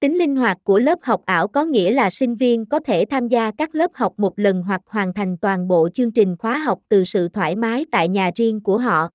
Tính 0.00 0.18
linh 0.18 0.36
hoạt 0.36 0.58
của 0.64 0.78
lớp 0.78 0.98
học 1.02 1.22
ảo 1.24 1.48
có 1.48 1.64
nghĩa 1.64 1.92
là 1.92 2.10
sinh 2.10 2.34
viên 2.34 2.66
có 2.66 2.80
thể 2.80 3.04
tham 3.10 3.28
gia 3.28 3.50
các 3.58 3.74
lớp 3.74 3.90
học 3.94 4.12
một 4.16 4.38
lần 4.38 4.62
hoặc 4.62 4.80
hoàn 4.86 5.12
thành 5.12 5.36
toàn 5.38 5.68
bộ 5.68 5.88
chương 5.94 6.12
trình 6.12 6.36
khóa 6.38 6.58
học 6.58 6.78
từ 6.88 7.04
sự 7.04 7.28
thoải 7.28 7.56
mái 7.56 7.86
tại 7.92 8.08
nhà 8.08 8.30
riêng 8.36 8.60
của 8.60 8.78
họ. 8.78 9.08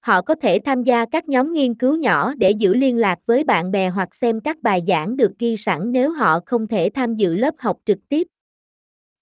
Họ 0.00 0.22
có 0.22 0.34
thể 0.34 0.58
tham 0.64 0.82
gia 0.82 1.06
các 1.06 1.28
nhóm 1.28 1.52
nghiên 1.52 1.74
cứu 1.74 1.96
nhỏ 1.96 2.34
để 2.34 2.50
giữ 2.50 2.74
liên 2.74 2.96
lạc 2.96 3.18
với 3.26 3.44
bạn 3.44 3.70
bè 3.70 3.88
hoặc 3.88 4.14
xem 4.14 4.40
các 4.40 4.62
bài 4.62 4.82
giảng 4.88 5.16
được 5.16 5.32
ghi 5.38 5.56
sẵn 5.56 5.92
nếu 5.92 6.10
họ 6.10 6.40
không 6.46 6.66
thể 6.66 6.90
tham 6.94 7.14
dự 7.16 7.34
lớp 7.34 7.54
học 7.58 7.76
trực 7.86 7.98
tiếp. 8.08 8.26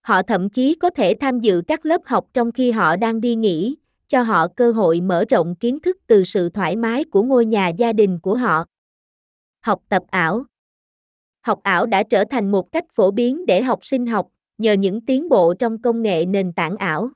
Họ 0.02 0.23
thậm 0.23 0.50
chí 0.50 0.75
có 0.75 0.90
thể 0.90 1.14
tham 1.21 1.40
dự 1.40 1.62
các 1.66 1.87
lớp 1.87 2.00
học 2.04 2.26
trong 2.35 2.52
khi 2.52 2.71
họ 2.71 2.97
đang 2.97 3.21
đi 3.21 3.35
nghỉ, 3.35 3.76
cho 4.09 4.23
họ 4.23 4.49
cơ 4.57 4.73
hội 4.73 5.00
mở 5.00 5.25
rộng 5.28 5.54
kiến 5.54 5.80
thức 5.80 5.97
từ 6.07 6.25
sự 6.25 6.49
thoải 6.49 6.76
mái 6.76 7.04
của 7.04 7.23
ngôi 7.23 7.47
nhà 7.47 7.69
gia 7.69 7.92
đình 7.92 8.19
của 8.21 8.37
họ. 8.37 8.64
Học 9.61 9.80
tập 9.88 10.02
ảo 10.11 10.45
Học 11.40 11.61
ảo 11.62 11.87
đã 11.87 12.02
trở 12.02 12.25
thành 12.25 12.50
một 12.50 12.73
cách 12.73 12.85
phổ 12.92 13.11
biến 13.11 13.47
để 13.47 13.62
học 13.62 13.78
sinh 13.83 14.07
học, 14.07 14.28
nhờ 14.59 14.73
những 14.73 15.00
tiến 15.00 15.28
bộ 15.28 15.54
trong 15.54 15.83
công 15.83 16.02
nghệ 16.02 16.26
nền 16.26 16.52
tảng 16.52 16.76
ảo. 16.76 17.11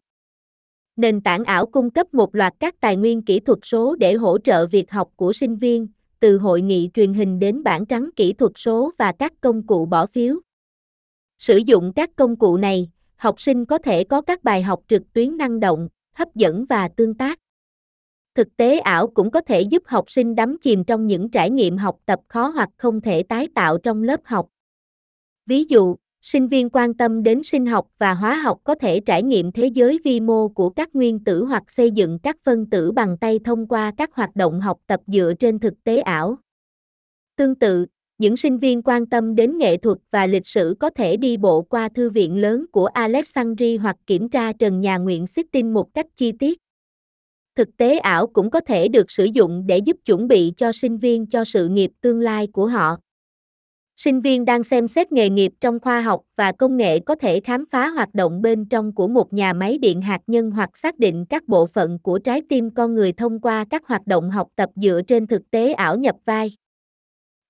Nền 0.97 1.21
tảng 1.21 1.45
ảo 1.45 1.67
cung 1.67 1.91
cấp 1.91 2.15
một 2.15 2.35
loạt 2.35 2.55
các 2.61 2.75
tài 2.81 2.97
nguyên 2.97 3.23
kỹ 3.23 3.41
thuật 3.41 3.59
số 3.63 3.97
để 3.97 4.15
hỗ 4.15 4.39
trợ 4.39 4.67
việc 4.67 4.91
học 4.91 5.09
của 5.17 5.33
sinh 5.33 5.57
viên, 5.57 5.89
từ 6.21 6.39
hội 6.39 6.63
nghị 6.63 6.91
truyền 6.95 7.15
hình 7.15 7.39
đến 7.39 7.63
bảng 7.63 7.87
trắng 7.87 8.11
kỹ 8.17 8.33
thuật 8.33 8.53
số 8.57 8.93
và 8.99 9.13
các 9.13 9.33
công 9.41 9.67
cụ 9.67 9.87
bỏ 9.87 10.07
phiếu. 10.07 10.41
Sử 11.39 11.57
dụng 11.57 11.93
các 11.97 12.11
công 12.17 12.37
cụ 12.37 12.57
này, 12.57 12.91
học 13.17 13.41
sinh 13.41 13.65
có 13.65 13.79
thể 13.79 14.05
có 14.05 14.21
các 14.21 14.45
bài 14.45 14.63
học 14.63 14.81
trực 14.89 15.13
tuyến 15.13 15.37
năng 15.37 15.61
động, 15.61 15.89
hấp 16.15 16.35
dẫn 16.35 16.65
và 16.65 16.89
tương 16.89 17.15
tác. 17.15 17.39
Thực 18.35 18.57
tế 18.57 18.79
ảo 18.79 19.07
cũng 19.07 19.31
có 19.31 19.41
thể 19.41 19.61
giúp 19.61 19.83
học 19.87 20.11
sinh 20.11 20.35
đắm 20.35 20.57
chìm 20.63 20.85
trong 20.85 21.07
những 21.07 21.31
trải 21.31 21.51
nghiệm 21.51 21.77
học 21.77 21.99
tập 22.07 22.21
khó 22.29 22.49
hoặc 22.49 22.69
không 22.77 23.01
thể 23.01 23.23
tái 23.23 23.49
tạo 23.55 23.79
trong 23.79 24.03
lớp 24.03 24.21
học. 24.25 24.49
Ví 25.47 25.65
dụ, 25.65 25.97
sinh 26.21 26.49
viên 26.49 26.71
quan 26.71 26.95
tâm 26.95 27.23
đến 27.23 27.43
sinh 27.43 27.67
học 27.67 27.87
và 27.99 28.15
hóa 28.15 28.35
học 28.37 28.59
có 28.65 28.75
thể 28.75 29.01
trải 29.01 29.23
nghiệm 29.23 29.53
thế 29.53 29.67
giới 29.67 29.99
vi 30.05 30.21
mô 30.21 30.49
của 30.49 30.71
các 30.71 30.95
nguyên 30.95 31.25
tử 31.25 31.45
hoặc 31.45 31.71
xây 31.71 31.91
dựng 31.91 32.19
các 32.23 32.37
phân 32.45 32.71
tử 32.71 32.93
bằng 32.93 33.19
tay 33.19 33.39
thông 33.45 33.67
qua 33.67 33.93
các 33.97 34.15
hoạt 34.15 34.37
động 34.37 34.61
học 34.61 34.81
tập 34.87 35.01
dựa 35.07 35.33
trên 35.39 35.59
thực 35.59 35.85
tế 35.85 36.01
ảo. 36.01 36.37
Tương 37.37 37.55
tự, 37.55 37.87
những 38.25 38.37
sinh 38.37 38.59
viên 38.59 38.83
quan 38.83 39.07
tâm 39.07 39.35
đến 39.35 39.59
nghệ 39.59 39.77
thuật 39.77 39.99
và 40.11 40.27
lịch 40.27 40.47
sử 40.47 40.77
có 40.81 40.91
thể 40.91 41.17
đi 41.17 41.37
bộ 41.37 41.63
qua 41.63 41.89
thư 41.89 42.11
viện 42.11 42.37
lớn 42.37 42.67
của 42.73 42.87
Alexandria 42.87 43.77
hoặc 43.77 43.97
kiểm 44.07 44.29
tra 44.29 44.53
trần 44.53 44.81
nhà 44.81 44.97
nguyện 44.97 45.27
Sittin 45.27 45.75
một 45.75 45.95
cách 45.95 46.07
chi 46.17 46.33
tiết. 46.33 46.59
Thực 47.57 47.77
tế 47.77 47.99
ảo 47.99 48.27
cũng 48.27 48.51
có 48.51 48.61
thể 48.61 48.89
được 48.89 49.11
sử 49.11 49.25
dụng 49.25 49.67
để 49.67 49.79
giúp 49.79 49.97
chuẩn 50.05 50.29
bị 50.29 50.53
cho 50.57 50.73
sinh 50.73 50.99
viên 50.99 51.27
cho 51.27 51.45
sự 51.45 51.69
nghiệp 51.69 51.91
tương 52.01 52.21
lai 52.21 52.47
của 52.47 52.67
họ. 52.67 52.97
Sinh 53.97 54.21
viên 54.21 54.45
đang 54.45 54.65
xem 54.65 54.89
xét 54.89 55.13
nghề 55.13 55.29
nghiệp 55.29 55.53
trong 55.61 55.81
khoa 55.81 56.01
học 56.01 56.21
và 56.37 56.53
công 56.53 56.77
nghệ 56.77 57.01
có 57.01 57.15
thể 57.15 57.41
khám 57.41 57.65
phá 57.71 57.89
hoạt 57.89 58.15
động 58.15 58.43
bên 58.43 58.65
trong 58.65 58.95
của 58.95 59.09
một 59.09 59.33
nhà 59.33 59.53
máy 59.53 59.79
điện 59.79 60.03
hạt 60.03 60.21
nhân 60.27 60.51
hoặc 60.51 60.77
xác 60.77 60.99
định 60.99 61.25
các 61.27 61.49
bộ 61.49 61.67
phận 61.67 61.99
của 61.99 62.19
trái 62.19 62.43
tim 62.49 62.71
con 62.71 62.95
người 62.95 63.13
thông 63.13 63.41
qua 63.41 63.65
các 63.71 63.83
hoạt 63.87 64.07
động 64.07 64.31
học 64.31 64.49
tập 64.57 64.71
dựa 64.77 65.01
trên 65.07 65.27
thực 65.27 65.51
tế 65.51 65.73
ảo 65.73 65.97
nhập 65.97 66.17
vai. 66.25 66.53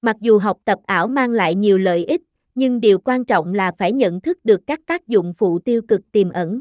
Mặc 0.05 0.17
dù 0.21 0.39
học 0.39 0.59
tập 0.65 0.79
ảo 0.87 1.09
mang 1.09 1.31
lại 1.31 1.55
nhiều 1.55 1.79
lợi 1.79 2.05
ích, 2.05 2.23
nhưng 2.55 2.81
điều 2.81 2.99
quan 2.99 3.25
trọng 3.25 3.55
là 3.55 3.73
phải 3.79 3.93
nhận 3.93 4.21
thức 4.21 4.45
được 4.45 4.61
các 4.67 4.81
tác 4.87 5.09
dụng 5.09 5.33
phụ 5.37 5.59
tiêu 5.59 5.83
cực 5.89 6.01
tiềm 6.13 6.31
ẩn. 6.31 6.61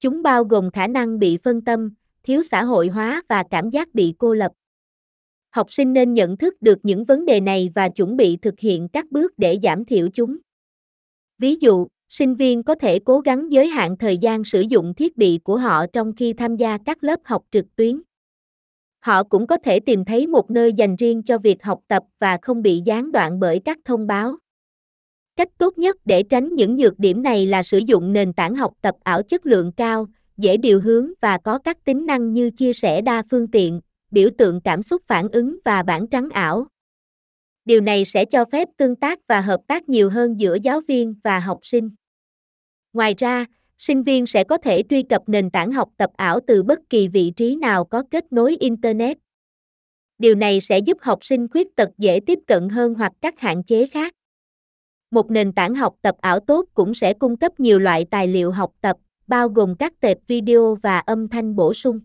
Chúng 0.00 0.22
bao 0.22 0.44
gồm 0.44 0.70
khả 0.70 0.86
năng 0.86 1.18
bị 1.18 1.36
phân 1.36 1.64
tâm, 1.64 1.94
thiếu 2.22 2.42
xã 2.42 2.64
hội 2.64 2.88
hóa 2.88 3.22
và 3.28 3.44
cảm 3.50 3.70
giác 3.70 3.94
bị 3.94 4.14
cô 4.18 4.34
lập. 4.34 4.52
Học 5.50 5.72
sinh 5.72 5.92
nên 5.92 6.14
nhận 6.14 6.36
thức 6.36 6.62
được 6.62 6.78
những 6.82 7.04
vấn 7.04 7.26
đề 7.26 7.40
này 7.40 7.70
và 7.74 7.88
chuẩn 7.88 8.16
bị 8.16 8.36
thực 8.36 8.60
hiện 8.60 8.88
các 8.88 9.10
bước 9.10 9.38
để 9.38 9.58
giảm 9.62 9.84
thiểu 9.84 10.08
chúng. 10.14 10.36
Ví 11.38 11.56
dụ, 11.60 11.86
sinh 12.08 12.34
viên 12.34 12.62
có 12.62 12.74
thể 12.74 12.98
cố 12.98 13.20
gắng 13.20 13.52
giới 13.52 13.66
hạn 13.66 13.96
thời 13.96 14.18
gian 14.18 14.44
sử 14.44 14.60
dụng 14.60 14.94
thiết 14.94 15.16
bị 15.16 15.40
của 15.44 15.56
họ 15.56 15.86
trong 15.92 16.12
khi 16.16 16.32
tham 16.32 16.56
gia 16.56 16.78
các 16.78 17.04
lớp 17.04 17.20
học 17.24 17.44
trực 17.52 17.76
tuyến. 17.76 18.00
Họ 19.04 19.24
cũng 19.24 19.46
có 19.46 19.56
thể 19.56 19.80
tìm 19.80 20.04
thấy 20.04 20.26
một 20.26 20.50
nơi 20.50 20.72
dành 20.72 20.96
riêng 20.96 21.22
cho 21.22 21.38
việc 21.38 21.62
học 21.62 21.80
tập 21.88 22.02
và 22.18 22.38
không 22.42 22.62
bị 22.62 22.82
gián 22.84 23.12
đoạn 23.12 23.40
bởi 23.40 23.60
các 23.64 23.78
thông 23.84 24.06
báo. 24.06 24.36
Cách 25.36 25.48
tốt 25.58 25.78
nhất 25.78 25.96
để 26.04 26.22
tránh 26.22 26.54
những 26.54 26.76
nhược 26.76 26.98
điểm 26.98 27.22
này 27.22 27.46
là 27.46 27.62
sử 27.62 27.78
dụng 27.78 28.12
nền 28.12 28.32
tảng 28.32 28.54
học 28.54 28.72
tập 28.80 28.94
ảo 29.02 29.22
chất 29.22 29.46
lượng 29.46 29.72
cao, 29.72 30.06
dễ 30.36 30.56
điều 30.56 30.80
hướng 30.80 31.10
và 31.20 31.38
có 31.38 31.58
các 31.58 31.84
tính 31.84 32.06
năng 32.06 32.32
như 32.32 32.50
chia 32.50 32.72
sẻ 32.72 33.00
đa 33.00 33.22
phương 33.30 33.50
tiện, 33.50 33.80
biểu 34.10 34.28
tượng 34.38 34.60
cảm 34.60 34.82
xúc 34.82 35.02
phản 35.06 35.28
ứng 35.28 35.58
và 35.64 35.82
bảng 35.82 36.06
trắng 36.06 36.28
ảo. 36.30 36.66
Điều 37.64 37.80
này 37.80 38.04
sẽ 38.04 38.24
cho 38.24 38.44
phép 38.44 38.68
tương 38.76 38.96
tác 38.96 39.18
và 39.28 39.40
hợp 39.40 39.60
tác 39.66 39.88
nhiều 39.88 40.10
hơn 40.10 40.40
giữa 40.40 40.56
giáo 40.62 40.80
viên 40.88 41.14
và 41.24 41.40
học 41.40 41.58
sinh. 41.62 41.90
Ngoài 42.92 43.14
ra, 43.18 43.46
sinh 43.78 44.02
viên 44.02 44.26
sẽ 44.26 44.44
có 44.44 44.58
thể 44.58 44.82
truy 44.90 45.02
cập 45.02 45.22
nền 45.26 45.50
tảng 45.50 45.72
học 45.72 45.88
tập 45.96 46.10
ảo 46.16 46.40
từ 46.46 46.62
bất 46.62 46.78
kỳ 46.90 47.08
vị 47.08 47.32
trí 47.36 47.56
nào 47.56 47.84
có 47.84 48.02
kết 48.10 48.32
nối 48.32 48.56
internet. 48.60 49.18
Điều 50.18 50.34
này 50.34 50.60
sẽ 50.60 50.78
giúp 50.78 50.98
học 51.00 51.24
sinh 51.24 51.48
khuyết 51.48 51.76
tật 51.76 51.88
dễ 51.98 52.20
tiếp 52.26 52.38
cận 52.46 52.68
hơn 52.68 52.94
hoặc 52.94 53.12
các 53.20 53.40
hạn 53.40 53.64
chế 53.64 53.86
khác. 53.86 54.14
Một 55.10 55.30
nền 55.30 55.52
tảng 55.52 55.74
học 55.74 55.94
tập 56.02 56.16
ảo 56.20 56.40
tốt 56.40 56.66
cũng 56.74 56.94
sẽ 56.94 57.14
cung 57.14 57.36
cấp 57.36 57.60
nhiều 57.60 57.78
loại 57.78 58.04
tài 58.10 58.28
liệu 58.28 58.50
học 58.50 58.72
tập, 58.80 58.96
bao 59.26 59.48
gồm 59.48 59.74
các 59.78 60.00
tệp 60.00 60.18
video 60.26 60.74
và 60.74 60.98
âm 60.98 61.28
thanh 61.28 61.56
bổ 61.56 61.74
sung. 61.74 62.00